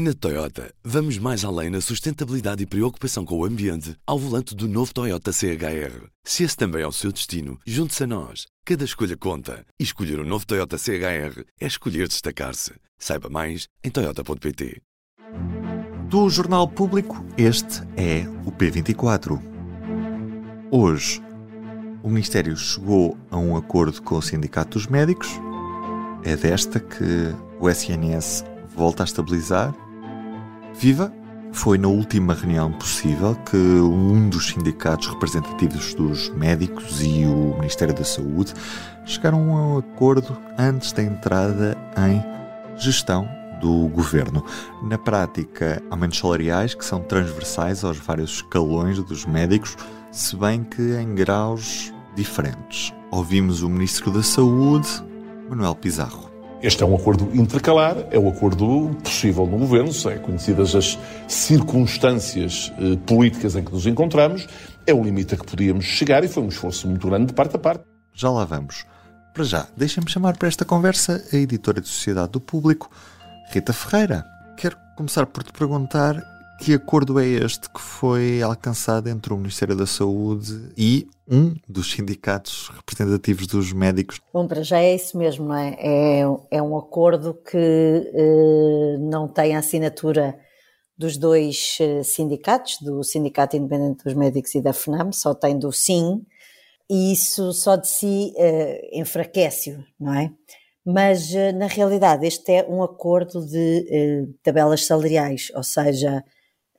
Na 0.00 0.14
Toyota, 0.14 0.72
vamos 0.84 1.18
mais 1.18 1.44
além 1.44 1.70
na 1.70 1.80
sustentabilidade 1.80 2.62
e 2.62 2.66
preocupação 2.66 3.24
com 3.24 3.36
o 3.36 3.44
ambiente 3.44 3.96
ao 4.06 4.16
volante 4.16 4.54
do 4.54 4.68
novo 4.68 4.94
Toyota 4.94 5.32
CHR. 5.32 6.06
Se 6.22 6.44
esse 6.44 6.56
também 6.56 6.82
é 6.82 6.86
o 6.86 6.92
seu 6.92 7.10
destino, 7.10 7.58
junte-se 7.66 8.04
a 8.04 8.06
nós. 8.06 8.46
Cada 8.64 8.84
escolha 8.84 9.16
conta. 9.16 9.66
E 9.76 9.82
escolher 9.82 10.20
o 10.20 10.22
um 10.22 10.24
novo 10.24 10.46
Toyota 10.46 10.78
CHR 10.78 11.42
é 11.60 11.66
escolher 11.66 12.06
destacar-se. 12.06 12.74
Saiba 12.96 13.28
mais 13.28 13.66
em 13.82 13.90
Toyota.pt. 13.90 14.80
Do 16.08 16.30
Jornal 16.30 16.68
Público, 16.68 17.16
este 17.36 17.82
é 17.96 18.24
o 18.46 18.52
P24. 18.52 19.42
Hoje, 20.70 21.20
o 22.04 22.08
Ministério 22.08 22.56
chegou 22.56 23.18
a 23.32 23.36
um 23.36 23.56
acordo 23.56 24.00
com 24.00 24.14
o 24.14 24.22
Sindicato 24.22 24.78
dos 24.78 24.86
Médicos. 24.86 25.28
É 26.22 26.36
desta 26.36 26.78
que 26.78 27.34
o 27.58 27.68
SNS 27.68 28.44
volta 28.76 29.02
a 29.02 29.04
estabilizar 29.04 29.74
Viva! 30.78 31.12
Foi 31.52 31.76
na 31.76 31.88
última 31.88 32.34
reunião 32.34 32.70
possível 32.70 33.34
que 33.34 33.56
um 33.56 34.28
dos 34.28 34.46
sindicatos 34.46 35.08
representativos 35.08 35.92
dos 35.92 36.28
médicos 36.28 37.00
e 37.02 37.24
o 37.24 37.56
Ministério 37.56 37.92
da 37.92 38.04
Saúde 38.04 38.54
chegaram 39.04 39.56
a 39.56 39.66
um 39.66 39.78
acordo 39.78 40.38
antes 40.56 40.92
da 40.92 41.02
entrada 41.02 41.76
em 41.96 42.22
gestão 42.80 43.28
do 43.60 43.88
governo. 43.88 44.44
Na 44.84 44.96
prática, 44.96 45.82
aumentos 45.90 46.20
salariais 46.20 46.74
que 46.74 46.84
são 46.84 47.00
transversais 47.00 47.82
aos 47.82 47.98
vários 47.98 48.34
escalões 48.34 49.02
dos 49.02 49.26
médicos, 49.26 49.76
se 50.12 50.36
bem 50.36 50.62
que 50.62 50.94
em 50.94 51.12
graus 51.12 51.92
diferentes. 52.14 52.94
Ouvimos 53.10 53.62
o 53.62 53.68
Ministro 53.68 54.12
da 54.12 54.22
Saúde, 54.22 54.88
Manuel 55.48 55.74
Pizarro. 55.74 56.27
Este 56.60 56.82
é 56.82 56.86
um 56.86 56.96
acordo 56.96 57.30
intercalar, 57.36 57.96
é 58.10 58.18
o 58.18 58.28
acordo 58.28 58.90
possível 59.04 59.46
no 59.46 59.58
governo, 59.58 59.92
se 59.92 60.08
é 60.08 60.18
conhecidas 60.18 60.74
as 60.74 60.98
circunstâncias 61.28 62.72
eh, 62.78 62.98
políticas 63.06 63.54
em 63.54 63.62
que 63.62 63.70
nos 63.70 63.86
encontramos, 63.86 64.48
é 64.84 64.92
o 64.92 65.00
limite 65.00 65.34
a 65.34 65.36
que 65.36 65.46
podíamos 65.46 65.84
chegar 65.84 66.24
e 66.24 66.28
foi 66.28 66.42
um 66.42 66.48
esforço 66.48 66.88
muito 66.88 67.06
grande 67.06 67.26
de 67.26 67.32
parte 67.32 67.54
a 67.54 67.60
parte. 67.60 67.84
Já 68.12 68.28
lá 68.28 68.44
vamos. 68.44 68.84
Para 69.32 69.44
já, 69.44 69.68
deixem-me 69.76 70.10
chamar 70.10 70.36
para 70.36 70.48
esta 70.48 70.64
conversa 70.64 71.24
a 71.32 71.36
editora 71.36 71.80
de 71.80 71.86
Sociedade 71.86 72.32
do 72.32 72.40
Público, 72.40 72.90
Rita 73.52 73.72
Ferreira. 73.72 74.24
Quero 74.56 74.76
começar 74.96 75.26
por 75.26 75.44
te 75.44 75.52
perguntar 75.52 76.20
que 76.58 76.74
acordo 76.74 77.20
é 77.20 77.26
este 77.26 77.70
que 77.70 77.80
foi 77.80 78.42
alcançado 78.42 79.08
entre 79.08 79.32
o 79.32 79.36
Ministério 79.36 79.76
da 79.76 79.86
Saúde 79.86 80.72
e 80.76 81.08
um 81.30 81.54
dos 81.68 81.92
sindicatos 81.92 82.70
representativos 82.74 83.46
dos 83.46 83.72
médicos? 83.72 84.20
Bom, 84.32 84.46
para 84.46 84.62
já 84.62 84.78
é 84.78 84.94
isso 84.94 85.16
mesmo, 85.16 85.46
não 85.46 85.56
é? 85.56 85.76
É, 85.78 86.20
é 86.50 86.62
um 86.62 86.76
acordo 86.76 87.34
que 87.34 87.56
eh, 87.56 88.96
não 88.98 89.28
tem 89.28 89.54
a 89.54 89.60
assinatura 89.60 90.38
dos 90.98 91.16
dois 91.16 91.78
eh, 91.80 92.02
sindicatos, 92.02 92.78
do 92.80 93.04
Sindicato 93.04 93.56
Independente 93.56 94.02
dos 94.02 94.14
Médicos 94.14 94.52
e 94.56 94.60
da 94.60 94.72
FNAM, 94.72 95.12
só 95.12 95.32
tem 95.32 95.56
do 95.56 95.70
SIM, 95.70 96.26
e 96.90 97.12
isso 97.12 97.52
só 97.52 97.76
de 97.76 97.86
si 97.86 98.34
eh, 98.36 98.90
enfraquece-o, 98.98 99.84
não 99.98 100.12
é? 100.12 100.32
Mas, 100.84 101.32
eh, 101.32 101.52
na 101.52 101.68
realidade, 101.68 102.26
este 102.26 102.52
é 102.52 102.66
um 102.68 102.82
acordo 102.82 103.46
de 103.46 104.34
tabelas 104.42 104.86
salariais, 104.86 105.52
ou 105.54 105.62
seja, 105.62 106.24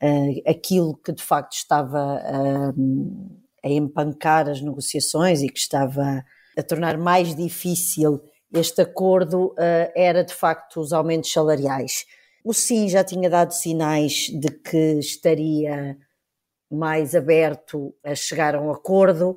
uh, 0.02 0.50
aquilo 0.50 0.97
que 0.97 1.11
de 1.11 1.23
facto 1.23 1.53
estava 1.53 2.22
uh, 2.22 3.39
a 3.64 3.69
empancar 3.69 4.50
as 4.50 4.61
negociações 4.61 5.42
e 5.42 5.50
que 5.50 5.59
estava 5.59 6.23
a 6.58 6.64
tornar 6.64 6.97
mais 6.97 7.36
difícil 7.36 8.22
este 8.52 8.81
acordo 8.81 9.47
uh, 9.47 9.92
era 9.95 10.23
de 10.23 10.33
facto 10.33 10.80
os 10.80 10.92
aumentos 10.92 11.31
salariais. 11.31 12.05
O 12.44 12.53
Sim 12.53 12.88
já 12.88 13.03
tinha 13.03 13.30
dado 13.30 13.52
sinais 13.52 14.30
de 14.30 14.50
que 14.50 15.00
estaria 15.00 15.97
mais 16.72 17.16
aberto 17.16 17.94
a 18.03 18.16
chegar 18.16 18.55
a 18.55 18.61
um 18.61 18.72
acordo 18.72 19.31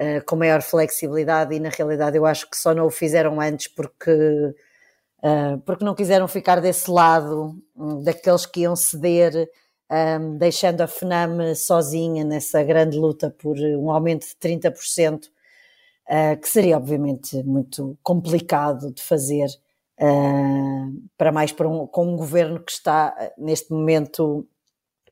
uh, 0.00 0.24
com 0.26 0.36
maior 0.36 0.62
flexibilidade 0.62 1.54
e 1.54 1.60
na 1.60 1.68
realidade 1.68 2.16
eu 2.16 2.26
acho 2.26 2.48
que 2.48 2.56
só 2.56 2.74
não 2.74 2.86
o 2.86 2.90
fizeram 2.90 3.40
antes 3.40 3.68
porque 3.68 4.10
uh, 5.22 5.58
porque 5.64 5.84
não 5.84 5.94
quiseram 5.94 6.26
ficar 6.26 6.60
desse 6.60 6.90
lado 6.90 7.56
um, 7.76 8.02
daqueles 8.02 8.46
que 8.46 8.60
iam 8.60 8.74
ceder 8.74 9.48
um, 9.90 10.36
deixando 10.36 10.82
a 10.82 10.86
FNAM 10.86 11.54
sozinha 11.54 12.24
nessa 12.24 12.62
grande 12.62 12.96
luta 12.98 13.30
por 13.30 13.56
um 13.58 13.90
aumento 13.90 14.26
de 14.26 14.34
30%, 14.36 15.26
uh, 15.26 15.30
ah, 16.08 16.36
que 16.36 16.48
seria 16.48 16.76
obviamente 16.76 17.42
muito 17.42 17.98
complicado 18.02 18.92
de 18.92 19.02
fazer, 19.02 19.46
uh, 20.00 21.08
para 21.16 21.32
mais 21.32 21.52
para 21.52 21.68
um, 21.68 21.86
com 21.86 22.06
um 22.06 22.16
governo 22.16 22.60
que 22.62 22.72
está 22.72 23.14
neste 23.38 23.72
momento 23.72 24.46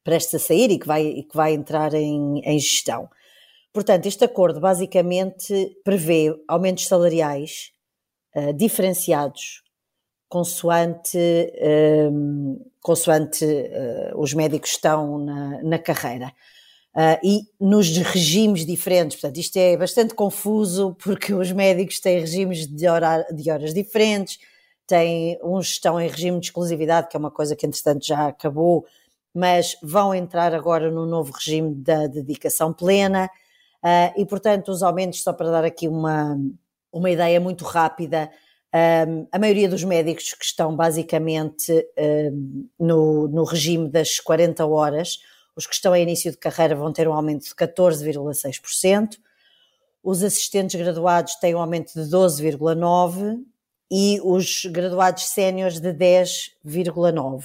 prestes 0.05 0.35
a 0.35 0.39
sair 0.39 0.71
e 0.71 0.79
que 0.79 0.87
vai, 0.87 1.05
e 1.05 1.23
que 1.25 1.37
vai 1.37 1.53
entrar 1.53 1.93
em, 1.95 2.41
em 2.45 2.59
gestão. 2.59 3.09
Portanto, 3.73 4.07
este 4.07 4.25
acordo 4.25 4.61
basicamente 4.61 5.77
prevê 5.85 6.35
aumentos 6.47 6.87
salariais 6.87 7.73
uh, 8.35 8.53
diferenciados 8.53 9.65
consoante, 10.29 11.19
consoante 12.87 13.45
uh, 13.45 14.17
os 14.17 14.33
médicos 14.33 14.71
estão 14.71 15.19
na, 15.19 15.61
na 15.61 15.77
carreira. 15.77 16.33
Uh, 16.95 17.19
e 17.21 17.41
nos 17.61 17.95
regimes 17.97 18.65
diferentes, 18.65 19.19
portanto, 19.19 19.39
isto 19.39 19.57
é 19.57 19.77
bastante 19.77 20.15
confuso 20.15 20.97
porque 21.03 21.35
os 21.35 21.51
médicos 21.51 21.99
têm 21.99 22.21
regimes 22.21 22.65
de, 22.69 22.87
de 23.35 23.51
horas 23.51 23.75
diferentes, 23.75 24.39
têm, 24.87 25.37
uns 25.43 25.71
estão 25.71 26.01
em 26.01 26.07
regime 26.09 26.39
de 26.39 26.47
exclusividade, 26.47 27.09
que 27.09 27.17
é 27.17 27.19
uma 27.19 27.31
coisa 27.31 27.57
que 27.57 27.67
entretanto 27.67 28.07
já 28.07 28.29
acabou, 28.29 28.87
mas 29.35 29.77
vão 29.83 30.15
entrar 30.15 30.55
agora 30.55 30.89
no 30.89 31.05
novo 31.05 31.33
regime 31.33 31.75
da 31.75 32.07
dedicação 32.07 32.73
plena, 32.73 33.29
uh, 33.83 34.13
e 34.17 34.25
portanto 34.25 34.69
os 34.69 34.85
aumentos, 34.85 35.25
só 35.25 35.33
para 35.33 35.51
dar 35.51 35.65
aqui 35.65 35.89
uma, 35.89 36.39
uma 36.93 37.11
ideia 37.11 37.41
muito 37.41 37.65
rápida, 37.65 38.31
um, 38.77 39.27
a 39.33 39.39
maioria 39.39 39.69
dos 39.69 39.83
médicos 39.83 40.35
que 40.35 40.45
estão 40.45 40.77
basicamente 40.77 41.73
um, 41.97 42.69
no, 42.79 43.29
no 43.29 43.45
regime 43.45 43.89
das 43.89 44.21
40 44.21 44.67
horas, 44.67 45.19
os 45.57 45.67
que 45.67 45.75
estão 45.75 45.95
a 45.95 45.99
início 45.99 46.31
de 46.31 46.37
carreira 46.37 46.75
vão 46.75 46.93
ter 46.93 47.09
um 47.09 47.15
aumento 47.15 47.45
de 47.45 47.55
14,6%, 47.55 49.17
os 50.03 50.23
assistentes 50.23 50.79
graduados 50.79 51.35
têm 51.37 51.55
um 51.55 51.59
aumento 51.59 51.95
de 51.95 52.09
12,9% 52.11 53.43
e 53.91 54.21
os 54.23 54.67
graduados 54.67 55.25
séniores 55.25 55.81
de 55.81 55.93
10,9%. 55.93 57.45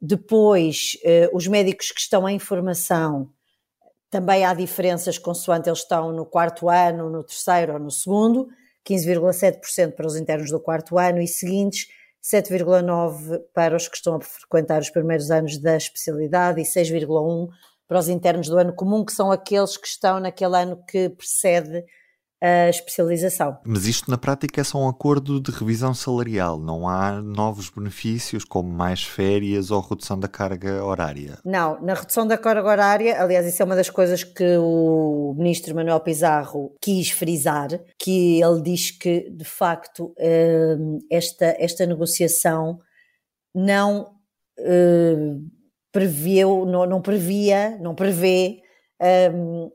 Depois, 0.00 0.96
uh, 1.04 1.36
os 1.36 1.46
médicos 1.46 1.90
que 1.90 2.00
estão 2.00 2.28
em 2.28 2.38
formação, 2.38 3.30
também 4.10 4.44
há 4.44 4.52
diferenças 4.52 5.16
consoante 5.18 5.68
eles 5.68 5.80
estão 5.80 6.12
no 6.12 6.26
quarto 6.26 6.68
ano, 6.68 7.08
no 7.08 7.24
terceiro 7.24 7.74
ou 7.74 7.78
no 7.78 7.90
segundo, 7.90 8.48
15,7% 8.88 9.92
para 9.92 10.06
os 10.06 10.16
internos 10.16 10.50
do 10.50 10.60
quarto 10.60 10.98
ano 10.98 11.20
e 11.20 11.28
seguintes, 11.28 11.86
7,9% 12.22 13.40
para 13.52 13.76
os 13.76 13.88
que 13.88 13.96
estão 13.96 14.16
a 14.16 14.20
frequentar 14.20 14.80
os 14.80 14.90
primeiros 14.90 15.30
anos 15.30 15.58
da 15.58 15.76
especialidade 15.76 16.60
e 16.60 16.64
6,1% 16.64 17.48
para 17.88 17.98
os 17.98 18.08
internos 18.08 18.48
do 18.48 18.56
ano 18.56 18.74
comum, 18.74 19.04
que 19.04 19.12
são 19.12 19.30
aqueles 19.30 19.76
que 19.76 19.86
estão 19.86 20.18
naquele 20.18 20.56
ano 20.56 20.82
que 20.86 21.10
precede 21.10 21.84
a 22.42 22.68
especialização. 22.68 23.56
Mas 23.64 23.86
isto 23.86 24.10
na 24.10 24.18
prática 24.18 24.60
é 24.60 24.64
só 24.64 24.78
um 24.78 24.88
acordo 24.88 25.40
de 25.40 25.52
revisão 25.52 25.94
salarial, 25.94 26.58
não 26.58 26.88
há 26.88 27.22
novos 27.22 27.70
benefícios 27.70 28.44
como 28.44 28.68
mais 28.68 29.04
férias 29.04 29.70
ou 29.70 29.80
redução 29.80 30.18
da 30.18 30.26
carga 30.26 30.84
horária? 30.84 31.38
Não, 31.44 31.80
na 31.80 31.94
redução 31.94 32.26
da 32.26 32.36
carga 32.36 32.68
horária, 32.68 33.22
aliás, 33.22 33.46
isso 33.46 33.62
é 33.62 33.64
uma 33.64 33.76
das 33.76 33.88
coisas 33.88 34.24
que 34.24 34.56
o 34.58 35.34
ministro 35.38 35.72
Manuel 35.72 36.00
Pizarro 36.00 36.74
quis 36.80 37.10
frisar, 37.10 37.68
que 37.96 38.42
ele 38.42 38.60
diz 38.60 38.90
que 38.90 39.30
de 39.30 39.44
facto 39.44 40.12
hum, 40.18 40.98
esta, 41.08 41.54
esta 41.60 41.86
negociação 41.86 42.80
não 43.54 44.16
hum, 44.58 45.48
previu, 45.92 46.66
não, 46.66 46.86
não 46.86 47.00
previa, 47.00 47.78
não 47.80 47.94
prevê 47.94 48.62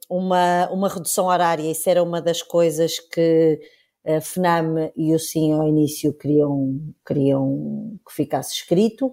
uma, 0.10 0.70
uma 0.72 0.90
redução 0.90 1.26
horária. 1.26 1.70
Isso 1.70 1.90
era 1.90 2.02
uma 2.02 2.22
das 2.22 2.42
coisas 2.42 3.00
que 3.00 3.60
a 4.08 4.22
FNAM 4.22 4.90
e 4.96 5.14
o 5.14 5.20
SIM 5.20 5.52
ao 5.52 5.68
início 5.68 6.14
queriam, 6.14 6.80
queriam 7.06 8.00
que 8.08 8.14
ficasse 8.14 8.54
escrito. 8.54 9.12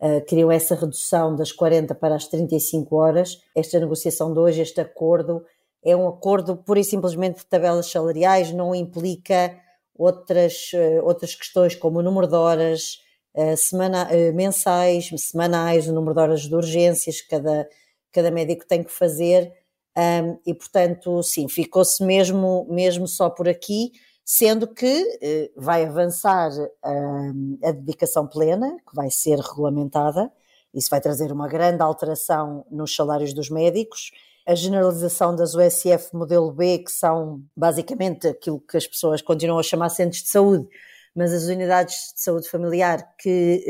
Uh, 0.00 0.24
queriam 0.26 0.50
essa 0.50 0.74
redução 0.74 1.36
das 1.36 1.52
40 1.52 1.94
para 1.94 2.16
as 2.16 2.26
35 2.26 2.96
horas. 2.96 3.38
Esta 3.54 3.78
negociação 3.78 4.32
de 4.32 4.40
hoje, 4.40 4.62
este 4.62 4.80
acordo, 4.80 5.44
é 5.84 5.94
um 5.94 6.08
acordo 6.08 6.56
pura 6.56 6.80
e 6.80 6.84
simplesmente 6.84 7.38
de 7.40 7.46
tabelas 7.46 7.86
salariais, 7.86 8.52
não 8.52 8.74
implica 8.74 9.56
outras, 9.94 10.72
uh, 10.72 11.04
outras 11.04 11.36
questões 11.36 11.76
como 11.76 12.00
o 12.00 12.02
número 12.02 12.26
de 12.26 12.34
horas 12.34 12.98
uh, 13.36 13.56
semana, 13.56 14.08
mensais, 14.34 15.08
semanais, 15.18 15.86
o 15.86 15.92
número 15.92 16.14
de 16.14 16.20
horas 16.20 16.40
de 16.40 16.54
urgências, 16.54 17.20
cada, 17.20 17.68
cada 18.12 18.30
médico 18.30 18.66
tem 18.66 18.82
que 18.84 18.92
fazer, 18.92 19.52
um, 19.96 20.38
e 20.46 20.54
portanto, 20.54 21.22
sim, 21.22 21.48
ficou-se 21.48 22.02
mesmo, 22.04 22.66
mesmo 22.70 23.06
só 23.06 23.28
por 23.28 23.48
aqui, 23.48 23.92
sendo 24.24 24.66
que 24.66 25.18
eh, 25.20 25.50
vai 25.56 25.84
avançar 25.84 26.50
um, 26.84 27.58
a 27.62 27.72
dedicação 27.72 28.26
plena, 28.26 28.76
que 28.88 28.94
vai 28.94 29.10
ser 29.10 29.38
regulamentada, 29.38 30.32
Isso 30.74 30.88
vai 30.90 31.00
trazer 31.00 31.32
uma 31.32 31.48
grande 31.48 31.82
alteração 31.82 32.64
nos 32.70 32.94
salários 32.94 33.34
dos 33.34 33.50
médicos. 33.50 34.10
A 34.46 34.54
generalização 34.54 35.36
das 35.36 35.54
USF 35.54 36.14
modelo 36.16 36.50
B, 36.52 36.78
que 36.78 36.90
são 36.90 37.42
basicamente 37.56 38.26
aquilo 38.28 38.60
que 38.60 38.76
as 38.76 38.86
pessoas 38.86 39.20
continuam 39.22 39.58
a 39.58 39.62
chamar 39.62 39.90
centros 39.90 40.22
de 40.22 40.30
saúde, 40.30 40.66
mas 41.14 41.32
as 41.32 41.44
unidades 41.44 42.12
de 42.14 42.22
saúde 42.22 42.48
familiar 42.48 43.06
que, 43.18 43.64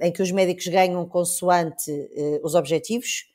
eh, 0.00 0.06
em 0.06 0.12
que 0.12 0.22
os 0.22 0.30
médicos 0.30 0.66
ganham 0.66 1.06
consoante 1.08 1.90
eh, 1.90 2.40
os 2.44 2.54
objetivos 2.54 3.31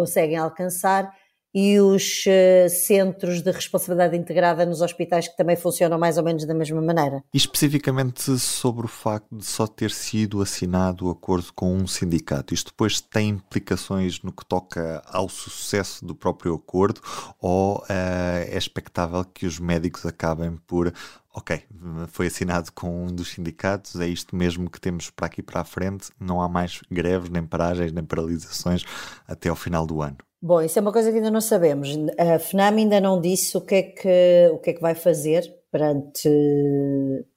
conseguem 0.00 0.38
alcançar 0.38 1.14
e 1.54 1.80
os 1.80 2.24
uh, 2.26 2.68
centros 2.68 3.42
de 3.42 3.50
responsabilidade 3.50 4.16
integrada 4.16 4.64
nos 4.64 4.80
hospitais 4.80 5.28
que 5.28 5.36
também 5.36 5.56
funcionam 5.56 5.98
mais 5.98 6.16
ou 6.16 6.24
menos 6.24 6.44
da 6.44 6.54
mesma 6.54 6.80
maneira. 6.80 7.22
E 7.32 7.36
especificamente 7.36 8.38
sobre 8.38 8.86
o 8.86 8.88
facto 8.88 9.36
de 9.36 9.44
só 9.44 9.66
ter 9.66 9.90
sido 9.90 10.40
assinado 10.40 11.06
o 11.06 11.10
acordo 11.10 11.52
com 11.54 11.74
um 11.74 11.86
sindicato, 11.86 12.54
isto 12.54 12.70
depois 12.70 13.00
tem 13.00 13.30
implicações 13.30 14.22
no 14.22 14.32
que 14.32 14.44
toca 14.44 15.02
ao 15.06 15.28
sucesso 15.28 16.04
do 16.04 16.14
próprio 16.14 16.54
acordo 16.54 17.00
ou 17.40 17.78
uh, 17.78 17.84
é 17.88 18.56
expectável 18.56 19.24
que 19.24 19.46
os 19.46 19.58
médicos 19.58 20.06
acabem 20.06 20.56
por 20.66 20.92
ok, 21.32 21.64
foi 22.08 22.26
assinado 22.26 22.72
com 22.72 23.04
um 23.04 23.06
dos 23.06 23.28
sindicatos, 23.28 23.96
é 24.00 24.06
isto 24.06 24.34
mesmo 24.34 24.68
que 24.68 24.80
temos 24.80 25.10
para 25.10 25.26
aqui 25.26 25.42
para 25.42 25.60
a 25.60 25.64
frente, 25.64 26.10
não 26.18 26.42
há 26.42 26.48
mais 26.48 26.80
greves, 26.90 27.30
nem 27.30 27.44
paragens, 27.46 27.92
nem 27.92 28.04
paralisações 28.04 28.84
até 29.26 29.48
ao 29.48 29.56
final 29.56 29.86
do 29.86 30.02
ano. 30.02 30.18
Bom, 30.42 30.62
isso 30.62 30.78
é 30.78 30.82
uma 30.82 30.92
coisa 30.92 31.10
que 31.10 31.18
ainda 31.18 31.30
não 31.30 31.40
sabemos. 31.40 31.90
A 32.18 32.38
FNAM 32.38 32.76
ainda 32.78 32.98
não 32.98 33.20
disse 33.20 33.58
o 33.58 33.60
que 33.60 33.74
é 33.74 33.82
que, 33.82 34.50
o 34.54 34.58
que, 34.58 34.70
é 34.70 34.72
que 34.72 34.80
vai 34.80 34.94
fazer 34.94 35.42
perante, 35.70 36.30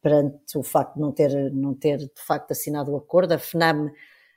perante 0.02 0.58
o 0.58 0.64
facto 0.64 0.96
de 0.96 1.02
não 1.02 1.12
ter, 1.12 1.52
não 1.52 1.74
ter 1.74 1.98
de 1.98 2.22
facto 2.26 2.52
assinado 2.52 2.94
o 2.94 2.96
acordo. 2.96 3.34
A 3.34 3.38
FNAM 3.38 3.92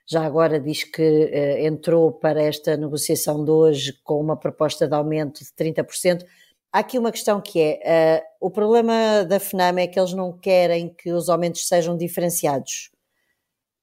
já 0.05 0.25
agora 0.25 0.59
diz 0.59 0.83
que 0.83 1.01
uh, 1.01 1.65
entrou 1.65 2.11
para 2.13 2.43
esta 2.43 2.77
negociação 2.77 3.45
de 3.45 3.53
hoje 3.53 3.93
com 4.03 4.21
uma 4.21 4.37
proposta 4.37 4.89
de 4.89 4.95
aumento 4.97 5.45
de 5.45 5.51
30%. 5.53 6.25
Há 6.73 6.81
aqui 6.81 6.99
uma 6.99 7.13
questão 7.13 7.41
que 7.41 7.61
é, 7.61 8.21
uh, 8.21 8.47
o 8.49 8.51
problema 8.51 9.25
da 9.25 9.39
FNAM 9.39 9.79
é 9.79 9.87
que 9.87 9.99
eles 9.99 10.13
não 10.13 10.37
querem 10.37 10.93
que 10.93 11.13
os 11.13 11.29
aumentos 11.29 11.69
sejam 11.69 11.97
diferenciados. 11.97 12.91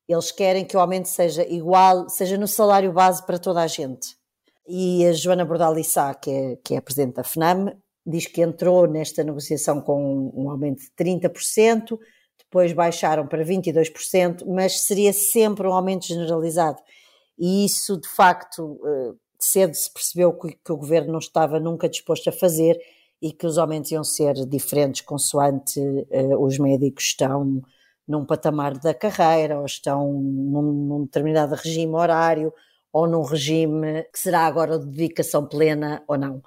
Eles 0.10 0.30
querem 0.30 0.66
que 0.66 0.76
o 0.76 0.80
aumento 0.82 1.08
seja 1.08 1.48
igual, 1.48 2.10
seja 2.10 2.38
no 2.38 2.50
salário 2.50 2.92
base 2.92 3.26
para 3.26 3.40
toda 3.40 3.62
a 3.62 3.68
gente 3.68 4.22
e 4.68 5.06
a 5.06 5.14
Joana 5.14 5.46
Bordalissá, 5.46 6.14
que 6.14 6.32
é, 6.32 6.56
que 6.64 6.74
é 6.76 6.78
a 6.78 6.82
presidente 6.82 7.16
da 7.16 7.24
FNAM, 7.24 7.76
diz 8.06 8.28
que 8.28 8.42
entrou 8.42 8.88
nesta 8.88 9.24
negociação 9.24 9.82
com 9.82 10.32
um 10.36 10.50
aumento 10.50 10.82
de 10.82 10.92
30%, 10.98 11.98
depois 12.40 12.74
baixaram 12.74 13.28
para 13.28 13.44
22%, 13.44 14.46
mas 14.46 14.82
seria 14.82 15.14
sempre 15.14 15.68
um 15.68 15.74
aumento 15.74 16.08
generalizado. 16.08 16.80
E 17.38 17.66
isso, 17.66 18.00
de 18.00 18.08
facto, 18.08 18.80
eh, 18.86 19.14
cedo 19.40 19.74
se 19.74 19.92
percebeu 19.92 20.34
que, 20.34 20.72
o 20.72 20.78
governo 20.78 21.14
não 21.14 21.20
estava 21.20 21.60
nunca 21.60 21.90
disposto 21.90 22.30
a 22.30 22.32
fazer 22.32 22.80
e 23.22 23.32
que 23.32 23.46
os 23.46 23.58
aumentos 23.58 23.92
iam 23.92 24.04
ser 24.04 24.34
diferentes 24.46 25.02
consoante 25.02 25.80
uh, 25.80 26.38
os 26.44 26.58
médicos 26.60 27.06
estão 27.06 27.62
num 28.08 28.26
patamar 28.26 28.78
da 28.78 28.94
carreira 28.94 29.60
ou 29.60 29.66
estão 29.66 30.12
num, 30.12 30.62
num 30.62 31.04
determinado 31.06 31.56
regime 31.56 31.94
horário 31.94 32.54
ou 32.94 33.08
num 33.08 33.24
regime 33.24 34.04
que 34.14 34.20
será 34.20 34.42
agora 34.42 34.78
de 34.78 34.86
dedicação 34.86 35.48
plena 35.48 36.04
ou 36.08 36.16
não. 36.16 36.44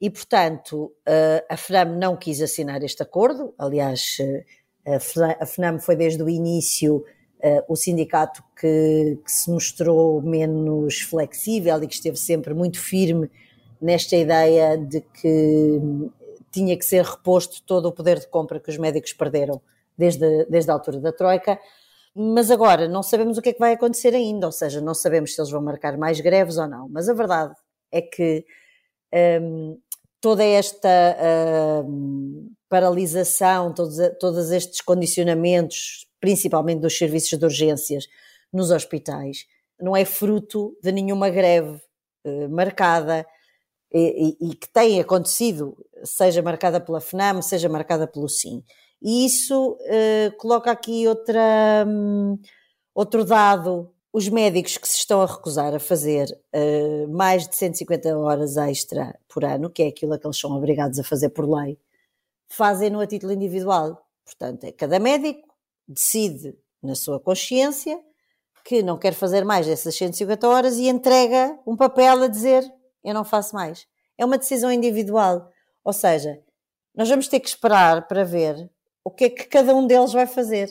E, 0.00 0.08
portanto, 0.10 0.92
eh, 1.06 1.44
a 1.48 1.56
FNAM 1.56 1.98
não 1.98 2.16
quis 2.16 2.40
assinar 2.40 2.82
este 2.82 3.02
acordo, 3.02 3.54
aliás, 3.58 4.16
eh, 4.20 4.44
a 5.40 5.46
FNAM 5.46 5.78
foi 5.78 5.94
desde 5.94 6.22
o 6.22 6.28
início 6.28 7.04
eh, 7.40 7.62
o 7.68 7.76
sindicato 7.76 8.42
que, 8.58 9.18
que, 9.24 9.30
se 9.30 9.50
mostrou 9.50 10.20
menos 10.22 11.00
flexível 11.02 11.82
e 11.82 11.86
que 11.86 11.94
esteve 11.94 12.16
sempre 12.16 12.54
muito 12.54 12.80
firme 12.80 13.30
nesta 13.80 14.16
ideia 14.16 14.76
de 14.78 15.00
que 15.00 15.80
tinha 16.50 16.76
que 16.76 16.84
ser 16.84 17.04
reposto 17.04 17.62
todo 17.62 17.86
o 17.86 17.92
poder 17.92 18.18
de 18.18 18.26
compra 18.28 18.60
que 18.60 18.70
os 18.70 18.78
médicos 18.78 19.12
perderam 19.12 19.60
desde, 19.96 20.44
desde 20.46 20.70
a 20.70 20.74
altura 20.74 21.00
da 21.00 21.12
Troika 21.12 21.58
mas 22.14 22.50
agora 22.50 22.86
não 22.86 23.02
sabemos 23.02 23.36
o 23.36 23.42
que 23.42 23.48
é 23.48 23.52
que 23.52 23.58
vai 23.58 23.72
acontecer 23.72 24.14
ainda, 24.14 24.46
ou 24.46 24.52
seja, 24.52 24.80
não 24.80 24.94
sabemos 24.94 25.34
se 25.34 25.40
eles 25.40 25.50
vão 25.50 25.62
marcar 25.62 25.98
mais 25.98 26.20
greves 26.20 26.56
ou 26.56 26.68
não. 26.68 26.88
Mas 26.88 27.08
a 27.08 27.12
verdade 27.12 27.54
é 27.90 28.00
que 28.00 28.44
um, 29.42 29.78
toda 30.20 30.44
esta 30.44 30.88
um, 31.84 32.50
paralisação, 32.68 33.74
todos, 33.74 33.96
todos 34.20 34.50
estes 34.52 34.80
condicionamentos, 34.80 36.06
principalmente 36.20 36.80
dos 36.80 36.96
serviços 36.96 37.38
de 37.38 37.44
urgências 37.44 38.06
nos 38.52 38.70
hospitais, 38.70 39.46
não 39.80 39.96
é 39.96 40.04
fruto 40.04 40.76
de 40.82 40.92
nenhuma 40.92 41.28
greve 41.30 41.80
uh, 42.24 42.48
marcada 42.48 43.26
e, 43.92 44.36
e, 44.40 44.50
e, 44.50 44.54
que 44.54 44.68
tenha 44.68 45.02
acontecido, 45.02 45.76
seja 46.02 46.42
marcada 46.42 46.80
pela 46.80 47.00
FNAM, 47.00 47.42
seja 47.42 47.68
marcada 47.68 48.06
pelo 48.06 48.28
SIM. 48.28 48.62
E 49.02 49.26
isso 49.26 49.72
uh, 49.72 50.36
coloca 50.38 50.70
aqui 50.70 51.06
outra, 51.06 51.84
um, 51.86 52.38
outro 52.94 53.24
dado. 53.24 53.90
Os 54.12 54.28
médicos 54.28 54.78
que 54.78 54.88
se 54.88 54.98
estão 54.98 55.20
a 55.20 55.26
recusar 55.26 55.74
a 55.74 55.80
fazer 55.80 56.28
uh, 56.54 57.08
mais 57.08 57.48
de 57.48 57.56
150 57.56 58.16
horas 58.16 58.56
extra 58.56 59.18
por 59.28 59.44
ano, 59.44 59.68
que 59.68 59.82
é 59.82 59.88
aquilo 59.88 60.18
que 60.18 60.26
eles 60.26 60.38
são 60.38 60.52
obrigados 60.52 60.98
a 60.98 61.04
fazer 61.04 61.30
por 61.30 61.48
lei, 61.48 61.78
fazem-no 62.48 63.00
a 63.00 63.06
título 63.06 63.32
individual. 63.32 64.06
Portanto, 64.24 64.64
é 64.64 64.72
cada 64.72 64.98
médico 64.98 65.48
decide 65.86 66.56
na 66.82 66.94
sua 66.94 67.20
consciência 67.20 68.00
que 68.64 68.82
não 68.82 68.96
quer 68.96 69.12
fazer 69.12 69.44
mais 69.44 69.66
dessas 69.66 69.94
150 69.96 70.48
horas 70.48 70.78
e 70.78 70.88
entrega 70.88 71.58
um 71.66 71.76
papel 71.76 72.22
a 72.22 72.28
dizer 72.28 72.64
eu 73.04 73.12
não 73.12 73.24
faço 73.24 73.54
mais. 73.54 73.86
É 74.16 74.24
uma 74.24 74.38
decisão 74.38 74.72
individual. 74.72 75.50
Ou 75.84 75.92
seja, 75.92 76.40
nós 76.94 77.08
vamos 77.08 77.28
ter 77.28 77.38
que 77.38 77.48
esperar 77.48 78.08
para 78.08 78.24
ver 78.24 78.70
o 79.04 79.10
que 79.10 79.24
é 79.24 79.30
que 79.30 79.44
cada 79.44 79.74
um 79.74 79.86
deles 79.86 80.12
vai 80.12 80.26
fazer. 80.26 80.68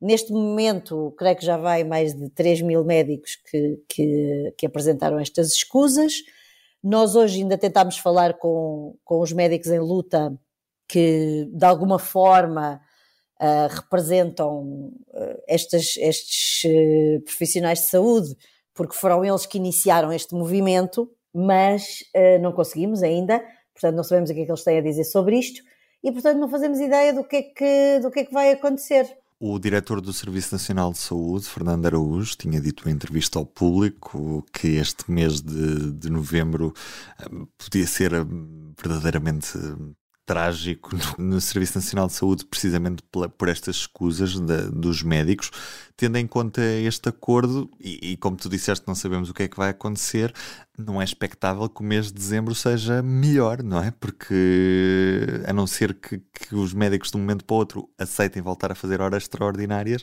Neste 0.00 0.32
momento, 0.32 1.14
creio 1.16 1.36
que 1.36 1.46
já 1.46 1.56
vai 1.56 1.84
mais 1.84 2.12
de 2.12 2.28
3 2.30 2.60
mil 2.62 2.84
médicos 2.84 3.36
que, 3.48 3.80
que, 3.88 4.54
que 4.58 4.66
apresentaram 4.66 5.18
estas 5.20 5.52
escusas. 5.52 6.14
Nós 6.82 7.14
hoje 7.14 7.40
ainda 7.40 7.56
tentámos 7.56 7.96
falar 7.96 8.34
com, 8.34 8.98
com 9.04 9.20
os 9.20 9.32
médicos 9.32 9.68
em 9.68 9.78
luta 9.78 10.36
que, 10.88 11.48
de 11.52 11.64
alguma 11.64 12.00
forma, 12.00 12.80
uh, 13.40 13.72
representam 13.72 14.90
uh, 15.08 15.42
estas, 15.46 15.96
estes 15.96 16.64
uh, 16.64 17.20
profissionais 17.24 17.78
de 17.82 17.86
saúde, 17.90 18.36
porque 18.74 18.96
foram 18.96 19.24
eles 19.24 19.46
que 19.46 19.58
iniciaram 19.58 20.12
este 20.12 20.34
movimento, 20.34 21.08
mas 21.32 22.04
não 22.42 22.52
conseguimos 22.52 23.02
ainda, 23.02 23.42
portanto 23.72 23.96
não 23.96 24.04
sabemos 24.04 24.28
o 24.28 24.34
que 24.34 24.40
é 24.40 24.44
que 24.44 24.50
eles 24.50 24.64
têm 24.64 24.78
a 24.78 24.82
dizer 24.82 25.04
sobre 25.04 25.38
isto 25.38 25.62
e, 26.02 26.10
portanto, 26.10 26.38
não 26.38 26.48
fazemos 26.48 26.80
ideia 26.80 27.12
do 27.12 27.24
que 27.24 27.36
é 27.36 27.42
que, 27.42 28.00
do 28.00 28.10
que, 28.10 28.20
é 28.20 28.24
que 28.24 28.32
vai 28.32 28.52
acontecer. 28.52 29.16
O 29.38 29.58
diretor 29.58 30.00
do 30.00 30.12
Serviço 30.12 30.54
Nacional 30.54 30.92
de 30.92 30.98
Saúde, 30.98 31.46
Fernando 31.46 31.86
Araújo, 31.86 32.36
tinha 32.36 32.60
dito 32.60 32.88
em 32.88 32.92
entrevista 32.92 33.40
ao 33.40 33.44
público 33.44 34.44
que 34.52 34.76
este 34.76 35.10
mês 35.10 35.40
de, 35.40 35.92
de 35.92 36.08
novembro 36.10 36.72
eh, 37.18 37.24
podia 37.58 37.86
ser 37.86 38.12
eh, 38.12 38.24
verdadeiramente 38.80 39.58
trágico 40.32 40.96
no 41.18 41.38
Serviço 41.42 41.76
Nacional 41.76 42.06
de 42.06 42.14
Saúde, 42.14 42.46
precisamente 42.46 43.02
por 43.36 43.48
estas 43.50 43.76
escusas 43.76 44.40
de, 44.40 44.70
dos 44.70 45.02
médicos, 45.02 45.50
tendo 45.94 46.16
em 46.16 46.26
conta 46.26 46.62
este 46.62 47.10
acordo, 47.10 47.70
e, 47.78 48.12
e, 48.12 48.16
como 48.16 48.38
tu 48.38 48.48
disseste, 48.48 48.88
não 48.88 48.94
sabemos 48.94 49.28
o 49.28 49.34
que 49.34 49.42
é 49.42 49.48
que 49.48 49.58
vai 49.58 49.68
acontecer, 49.68 50.32
não 50.78 51.02
é 51.02 51.04
expectável 51.04 51.68
que 51.68 51.82
o 51.82 51.84
mês 51.84 52.06
de 52.06 52.14
dezembro 52.14 52.54
seja 52.54 53.02
melhor, 53.02 53.62
não 53.62 53.82
é? 53.82 53.90
Porque 53.90 55.42
a 55.46 55.52
não 55.52 55.66
ser 55.66 55.92
que, 55.92 56.18
que 56.18 56.54
os 56.54 56.72
médicos 56.72 57.10
de 57.10 57.18
um 57.18 57.20
momento 57.20 57.44
para 57.44 57.54
o 57.54 57.58
outro 57.58 57.90
aceitem 57.98 58.40
voltar 58.40 58.72
a 58.72 58.74
fazer 58.74 59.02
horas 59.02 59.24
extraordinárias, 59.24 60.02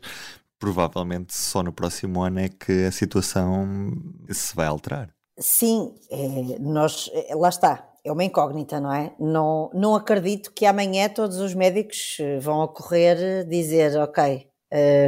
provavelmente 0.60 1.36
só 1.36 1.64
no 1.64 1.74
próximo 1.74 2.22
ano 2.22 2.40
é 2.40 2.50
que 2.50 2.86
a 2.86 2.92
situação 2.92 3.92
se 4.30 4.56
vai 4.56 4.68
alterar. 4.68 5.10
Sim, 5.40 5.96
é, 6.12 6.60
nós, 6.60 7.10
é, 7.14 7.34
lá 7.34 7.50
está, 7.50 7.89
é 8.10 8.14
uma 8.14 8.24
incógnita, 8.24 8.80
não 8.80 8.94
é? 8.94 9.14
Não, 9.20 9.70
não 9.74 9.96
acredito 9.96 10.52
que 10.52 10.66
amanhã 10.66 11.10
todos 11.10 11.38
os 11.38 11.54
médicos 11.54 12.18
eh, 12.20 12.40
vão 12.40 12.62
ocorrer 12.62 13.46
dizer, 13.48 13.98
ok, 13.98 14.48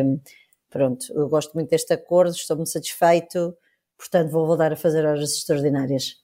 um, 0.05 0.19
pronto, 0.69 1.05
eu 1.13 1.27
gosto 1.27 1.53
muito 1.53 1.69
deste 1.69 1.93
acordo, 1.93 2.31
estou 2.31 2.55
muito 2.55 2.71
satisfeito, 2.71 3.55
portanto 3.97 4.31
vou 4.31 4.45
voltar 4.45 4.71
a 4.71 4.75
fazer 4.75 5.05
horas 5.05 5.33
extraordinárias. 5.33 6.15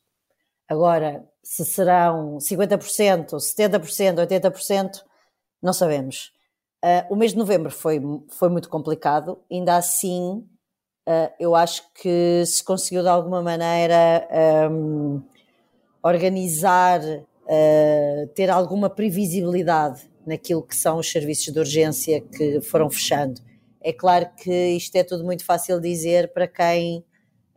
Agora, 0.68 1.24
se 1.44 1.66
serão 1.66 2.38
50%, 2.38 3.38
70%, 3.38 4.28
80%, 4.28 5.04
não 5.62 5.74
sabemos. 5.74 6.32
Uh, 6.84 7.14
o 7.14 7.16
mês 7.16 7.32
de 7.32 7.38
novembro 7.38 7.72
foi, 7.72 8.00
foi 8.30 8.50
muito 8.50 8.70
complicado, 8.70 9.40
ainda 9.52 9.78
assim, 9.78 10.46
uh, 11.08 11.34
eu 11.40 11.56
acho 11.56 11.84
que 11.94 12.44
se 12.46 12.64
conseguiu 12.64 13.02
de 13.02 13.10
alguma 13.10 13.42
maneira. 13.42 14.28
Um, 14.72 15.24
organizar, 16.08 17.02
uh, 17.02 18.28
ter 18.34 18.50
alguma 18.50 18.90
previsibilidade 18.90 20.02
naquilo 20.26 20.62
que 20.62 20.76
são 20.76 20.98
os 20.98 21.10
serviços 21.10 21.54
de 21.54 21.60
urgência 21.60 22.22
que 22.22 22.62
foram 22.62 22.90
fechando. 22.90 23.42
É 23.82 23.94
claro 23.94 24.30
que 24.36 24.52
isto 24.70 24.96
é 24.96 25.04
tudo 25.04 25.24
muito 25.24 25.46
fácil 25.46 25.80
dizer 25.80 26.34
para 26.34 26.48
quem 26.48 27.06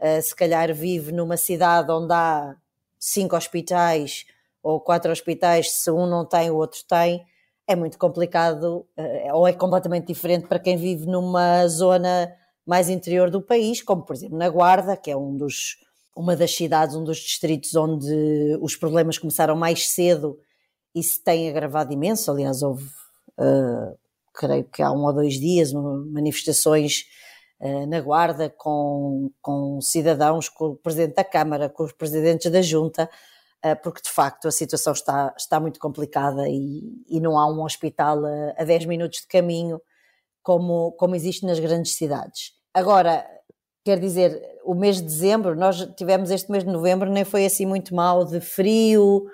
uh, 0.01 0.23
se 0.23 0.35
calhar 0.35 0.73
vive 0.73 1.13
numa 1.13 1.37
cidade 1.37 1.91
onde 1.91 2.13
há 2.13 2.55
cinco 2.99 3.37
hospitais 3.37 4.25
ou 4.63 4.81
quatro 4.81 5.11
hospitais, 5.11 5.71
se 5.71 5.91
um 5.91 6.07
não 6.07 6.25
tem, 6.25 6.51
o 6.51 6.57
outro 6.57 6.81
tem, 6.87 7.25
é 7.67 7.75
muito 7.75 7.99
complicado, 7.99 8.87
uh, 8.99 9.35
ou 9.35 9.49
é 9.49 9.53
completamente 9.53 10.07
diferente 10.07 10.47
para 10.47 10.59
quem 10.59 10.77
vive 10.77 11.07
numa 11.07 11.67
zona 11.67 12.33
mais 12.67 12.89
interior 12.89 13.31
do 13.31 13.41
país, 13.41 13.83
como 13.83 14.05
por 14.05 14.15
exemplo 14.15 14.37
na 14.37 14.49
Guarda, 14.49 14.97
que 14.97 15.11
é 15.11 15.17
um 15.17 15.37
dos, 15.37 15.77
uma 16.17 16.37
das 16.37 16.55
cidades, 16.55 16.97
um 16.97 17.05
dos 17.05 17.19
distritos 17.19 17.75
onde 17.75 18.59
os 18.61 18.77
problemas 18.77 19.19
começaram 19.19 19.57
mais 19.57 19.89
cedo 19.91 20.39
e 20.95 21.03
se 21.03 21.23
tem 21.23 21.49
agravado 21.49 21.93
imenso. 21.93 22.31
Aliás, 22.31 22.63
houve, 22.63 22.85
uh, 23.39 23.97
creio 24.35 24.65
que 24.65 24.83
há 24.83 24.91
um 24.91 25.05
ou 25.05 25.13
dois 25.13 25.35
dias, 25.35 25.73
manifestações 25.73 27.05
uh, 27.61 27.87
na 27.87 28.01
Guarda 28.01 28.51
com, 28.51 29.31
com 29.41 29.81
cidadãos, 29.81 30.49
com 30.49 30.67
o 30.67 30.77
Presidente 30.77 31.15
da 31.15 31.25
Câmara, 31.25 31.69
com 31.69 31.85
os 31.85 31.93
Presidentes 31.93 32.51
da 32.51 32.61
Junta, 32.61 33.09
uh, 33.65 33.77
porque 33.83 34.03
de 34.03 34.11
facto 34.11 34.49
a 34.49 34.53
situação 34.53 34.93
está, 34.93 35.33
está 35.37 35.61
muito 35.61 35.79
complicada 35.79 36.49
e, 36.49 36.83
e 37.09 37.21
não 37.21 37.39
há 37.39 37.51
um 37.51 37.63
hospital 37.63 38.25
a, 38.25 38.55
a 38.59 38.65
10 38.65 38.87
minutos 38.87 39.21
de 39.21 39.27
caminho 39.29 39.81
como, 40.43 40.93
como 40.93 41.15
existe 41.15 41.47
nas 41.47 41.61
grandes 41.61 41.95
cidades. 41.95 42.53
Agora, 42.75 43.27
quer 43.85 43.99
dizer, 43.99 44.41
o 44.65 44.75
mês 44.75 44.97
de 44.97 45.03
dezembro, 45.03 45.55
nós 45.57 45.89
tivemos 45.97 46.31
este 46.31 46.51
mês 46.51 46.65
de 46.65 46.71
novembro, 46.71 47.11
nem 47.11 47.25
foi 47.25 47.47
assim 47.47 47.67
muito 47.67 47.95
mal 47.95 48.25
de 48.25 48.41
frio, 48.41 49.27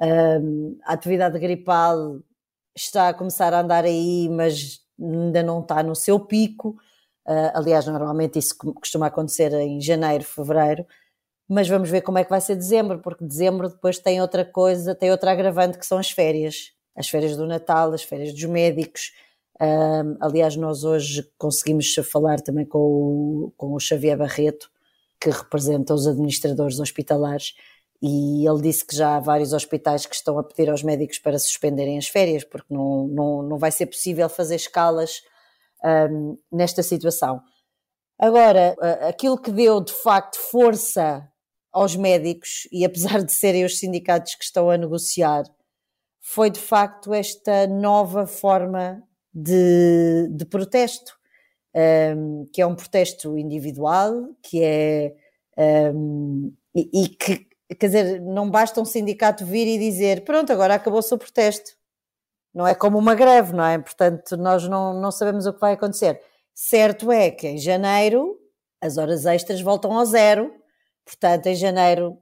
um, 0.00 0.76
a 0.84 0.94
atividade 0.94 1.38
gripal 1.38 2.20
está 2.76 3.08
a 3.10 3.14
começar 3.14 3.54
a 3.54 3.60
andar 3.60 3.84
aí, 3.84 4.28
mas 4.28 4.80
ainda 5.00 5.42
não 5.42 5.60
está 5.60 5.82
no 5.82 5.94
seu 5.94 6.18
pico. 6.18 6.76
Uh, 7.26 7.50
aliás, 7.54 7.86
normalmente 7.86 8.38
isso 8.38 8.56
costuma 8.56 9.06
acontecer 9.06 9.52
em 9.54 9.80
janeiro, 9.80 10.24
fevereiro. 10.24 10.84
Mas 11.48 11.68
vamos 11.68 11.90
ver 11.90 12.00
como 12.02 12.18
é 12.18 12.24
que 12.24 12.30
vai 12.30 12.40
ser 12.40 12.56
dezembro, 12.56 13.00
porque 13.00 13.24
dezembro 13.24 13.68
depois 13.68 13.98
tem 13.98 14.20
outra 14.20 14.44
coisa, 14.44 14.94
tem 14.94 15.10
outra 15.10 15.32
agravante 15.32 15.78
que 15.78 15.86
são 15.86 15.98
as 15.98 16.10
férias. 16.10 16.72
As 16.96 17.08
férias 17.08 17.36
do 17.36 17.46
Natal, 17.46 17.92
as 17.92 18.02
férias 18.02 18.32
dos 18.32 18.44
médicos. 18.44 19.12
Um, 19.60 20.16
aliás, 20.20 20.56
nós 20.56 20.84
hoje 20.84 21.28
conseguimos 21.38 21.94
falar 22.10 22.40
também 22.40 22.66
com 22.66 22.78
o, 22.78 23.52
com 23.56 23.72
o 23.72 23.80
Xavier 23.80 24.18
Barreto, 24.18 24.70
que 25.20 25.30
representa 25.30 25.94
os 25.94 26.06
administradores 26.06 26.80
hospitalares, 26.80 27.54
e 28.02 28.46
ele 28.46 28.60
disse 28.60 28.84
que 28.84 28.94
já 28.94 29.16
há 29.16 29.20
vários 29.20 29.52
hospitais 29.52 30.04
que 30.04 30.14
estão 30.14 30.38
a 30.38 30.44
pedir 30.44 30.68
aos 30.68 30.82
médicos 30.82 31.18
para 31.18 31.38
suspenderem 31.38 31.96
as 31.96 32.08
férias, 32.08 32.44
porque 32.44 32.72
não, 32.74 33.06
não, 33.06 33.42
não 33.42 33.58
vai 33.58 33.70
ser 33.70 33.86
possível 33.86 34.28
fazer 34.28 34.56
escalas 34.56 35.22
um, 36.10 36.36
nesta 36.52 36.82
situação. 36.82 37.40
Agora, 38.18 38.76
aquilo 39.08 39.40
que 39.40 39.50
deu 39.50 39.80
de 39.80 39.92
facto 39.92 40.36
força 40.36 41.26
aos 41.72 41.96
médicos, 41.96 42.68
e 42.70 42.84
apesar 42.84 43.22
de 43.22 43.32
serem 43.32 43.64
os 43.64 43.78
sindicatos 43.78 44.34
que 44.34 44.44
estão 44.44 44.70
a 44.70 44.76
negociar, 44.76 45.44
foi 46.20 46.50
de 46.50 46.60
facto 46.60 47.12
esta 47.12 47.66
nova 47.66 48.26
forma 48.26 49.02
de, 49.34 50.28
de 50.30 50.44
protesto, 50.44 51.18
um, 52.16 52.46
que 52.52 52.62
é 52.62 52.66
um 52.66 52.74
protesto 52.74 53.36
individual, 53.36 54.28
que 54.42 54.62
é. 54.62 55.14
Um, 55.56 56.52
e, 56.74 57.04
e 57.04 57.08
que 57.08 57.46
quer 57.78 57.86
dizer, 57.86 58.20
não 58.20 58.50
basta 58.50 58.80
um 58.80 58.84
sindicato 58.84 59.44
vir 59.44 59.66
e 59.66 59.78
dizer 59.78 60.24
pronto, 60.24 60.52
agora 60.52 60.74
acabou-se 60.74 61.12
o 61.12 61.18
protesto. 61.18 61.72
Não 62.52 62.66
é 62.66 62.74
como 62.74 62.98
uma 62.98 63.14
greve, 63.14 63.52
não 63.52 63.64
é? 63.64 63.78
Portanto, 63.78 64.36
nós 64.36 64.68
não, 64.68 65.00
não 65.00 65.10
sabemos 65.10 65.46
o 65.46 65.52
que 65.52 65.60
vai 65.60 65.72
acontecer. 65.72 66.20
Certo 66.54 67.10
é 67.10 67.30
que 67.30 67.48
em 67.48 67.58
janeiro 67.58 68.38
as 68.80 68.96
horas 68.96 69.26
extras 69.26 69.60
voltam 69.60 69.92
ao 69.92 70.04
zero, 70.04 70.52
portanto, 71.04 71.46
em 71.46 71.54
janeiro 71.56 72.16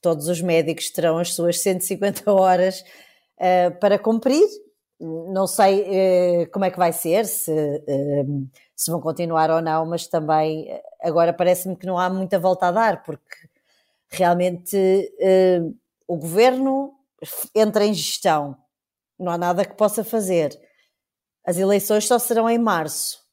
todos 0.00 0.28
os 0.28 0.42
médicos 0.42 0.90
terão 0.90 1.18
as 1.18 1.32
suas 1.34 1.60
150 1.60 2.30
horas 2.30 2.80
uh, 3.38 3.78
para 3.80 3.98
cumprir. 3.98 4.46
Não 5.00 5.46
sei 5.46 5.82
uh, 5.82 6.50
como 6.50 6.64
é 6.64 6.70
que 6.70 6.78
vai 6.78 6.92
ser, 6.92 7.24
se, 7.26 7.52
uh, 7.52 8.48
se 8.74 8.90
vão 8.90 9.00
continuar 9.00 9.50
ou 9.50 9.62
não, 9.62 9.86
mas 9.86 10.06
também 10.08 10.68
agora 11.00 11.32
parece-me 11.32 11.76
que 11.76 11.86
não 11.86 11.98
há 11.98 12.10
muita 12.10 12.38
volta 12.38 12.66
a 12.66 12.72
dar, 12.72 13.02
porque 13.04 13.48
realmente 14.10 14.76
uh, 14.76 15.76
o 16.06 16.16
governo 16.16 16.94
entra 17.54 17.84
em 17.84 17.94
gestão, 17.94 18.56
não 19.18 19.32
há 19.32 19.38
nada 19.38 19.64
que 19.64 19.76
possa 19.76 20.02
fazer. 20.02 20.58
As 21.44 21.58
eleições 21.58 22.06
só 22.06 22.18
serão 22.18 22.48
em 22.48 22.58
março. 22.58 23.26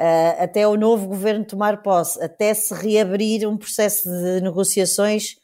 Uh, 0.00 0.42
até 0.42 0.66
o 0.66 0.76
novo 0.76 1.08
governo 1.08 1.44
tomar 1.44 1.82
posse, 1.82 2.22
até 2.22 2.54
se 2.54 2.72
reabrir 2.72 3.48
um 3.48 3.56
processo 3.56 4.08
de 4.08 4.40
negociações, 4.40 5.36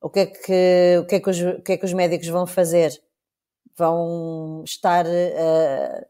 o 0.00 0.10
que 0.10 0.20
é 0.20 0.26
que, 0.26 0.98
o 1.00 1.06
que, 1.06 1.14
é 1.14 1.20
que, 1.20 1.30
os, 1.30 1.40
o 1.40 1.62
que, 1.62 1.72
é 1.72 1.76
que 1.78 1.84
os 1.86 1.92
médicos 1.94 2.28
vão 2.28 2.46
fazer? 2.46 2.92
Vão 3.76 4.62
estar 4.64 5.04
uh, 5.06 6.06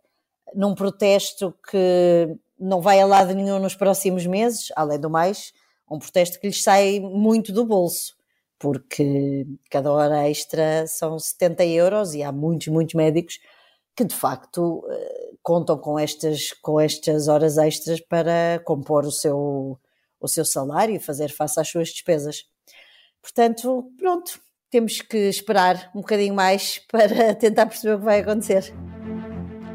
num 0.55 0.75
protesto 0.75 1.55
que 1.71 2.37
não 2.59 2.81
vai 2.81 3.01
a 3.01 3.07
lado 3.07 3.35
nenhum 3.35 3.59
nos 3.59 3.75
próximos 3.75 4.27
meses, 4.27 4.69
além 4.77 4.99
do 4.99 5.11
mais, 5.11 5.53
um 5.91 5.99
protesto 5.99 6.41
que 6.41 6.47
lhes 6.47 6.63
sai 6.63 7.01
muito 7.01 7.53
do 7.53 7.65
bolso, 7.65 8.17
porque 8.59 9.47
cada 9.71 9.93
hora 9.93 10.29
extra 10.29 10.87
são 10.87 11.19
70 11.19 11.65
euros 11.67 12.15
e 12.15 12.23
há 12.23 12.33
muitos, 12.33 12.69
muitos 12.69 12.95
médicos 12.95 13.39
que 13.97 14.05
de 14.05 14.15
facto 14.15 14.85
eh, 14.91 15.31
contam 15.43 15.79
com 15.79 15.99
estas, 15.99 16.53
com 16.53 16.81
estas 16.81 17.29
horas 17.29 17.59
extras 17.59 18.01
para 18.01 18.61
compor 18.65 19.05
o 19.05 19.13
seu, 19.13 19.79
o 20.21 20.29
seu 20.29 20.45
salário 20.45 20.97
e 20.97 21.01
fazer 21.01 21.31
face 21.31 21.61
às 21.61 21.69
suas 21.69 21.89
despesas. 21.89 22.45
Portanto, 23.23 23.93
pronto, 23.99 24.41
temos 24.75 25.01
que 25.01 25.29
esperar 25.29 25.89
um 25.95 26.01
bocadinho 26.01 26.35
mais 26.35 26.81
para 26.91 27.33
tentar 27.37 27.67
perceber 27.67 27.95
o 27.95 27.99
que 28.01 28.05
vai 28.05 28.19
acontecer. 28.19 28.75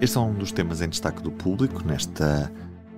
Este 0.01 0.18
é 0.18 0.20
um 0.20 0.34
dos 0.34 0.51
temas 0.51 0.82
em 0.82 0.89
destaque 0.89 1.24
do 1.24 1.32
público 1.32 1.82
nesta 1.86 2.51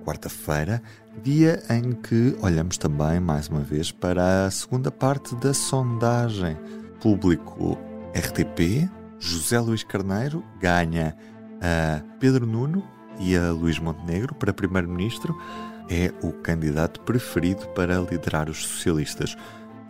quarta-feira, 0.04 0.82
dia 1.22 1.62
em 1.70 1.92
que 1.92 2.36
olhamos 2.42 2.76
também 2.76 3.20
mais 3.20 3.46
uma 3.46 3.60
vez 3.60 3.92
para 3.92 4.46
a 4.46 4.50
segunda 4.50 4.90
parte 4.90 5.36
da 5.36 5.54
sondagem. 5.54 6.56
Público 7.00 7.78
RTP, 8.16 8.90
José 9.20 9.60
Luís 9.60 9.84
Carneiro 9.84 10.44
ganha 10.60 11.16
a 11.60 12.02
Pedro 12.18 12.46
Nuno 12.46 12.84
e 13.20 13.36
a 13.36 13.52
Luís 13.52 13.78
Montenegro 13.78 14.34
para 14.34 14.52
primeiro-ministro. 14.52 15.40
É 15.88 16.12
o 16.20 16.32
candidato 16.32 17.00
preferido 17.02 17.68
para 17.68 17.98
liderar 17.98 18.50
os 18.50 18.64
socialistas. 18.66 19.36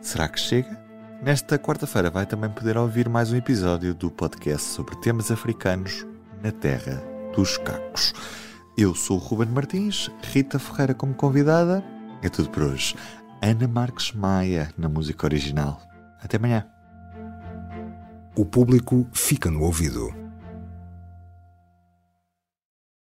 Será 0.03 0.29
que 0.29 0.39
chega? 0.39 0.92
Nesta 1.23 1.57
quarta-feira 1.57 2.11
vai 2.11 2.27
também 2.27 2.51
poder 2.51 2.77
ouvir 2.77 3.09
mais 3.09 3.31
um 3.31 3.37
episódio 3.37 3.95
do 3.95 4.11
podcast 4.11 4.67
sobre 4.71 4.97
temas 4.97 5.31
africanos 5.31 6.05
na 6.43 6.51
Terra 6.51 7.01
dos 7.33 7.57
Cacos. 7.59 8.13
Eu 8.77 8.93
sou 8.93 9.19
o 9.19 9.21
Ruben 9.21 9.47
Martins, 9.47 10.11
Rita 10.21 10.59
Ferreira 10.59 10.95
como 10.95 11.15
convidada. 11.15 11.81
É 12.25 12.29
tudo 12.29 12.51
por 12.51 12.65
hoje. 12.65 12.97
Ana 13.41 13.69
Marques 13.69 14.11
Maia 14.11 14.75
na 14.77 14.89
música 14.89 15.25
original. 15.25 15.81
Até 16.21 16.39
amanhã. 16.39 16.67
O 18.37 18.45
público 18.45 19.07
fica 19.13 19.49
no 19.49 19.63
ouvido. 19.63 20.22